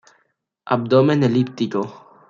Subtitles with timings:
[0.73, 1.87] Abdomen elíptico.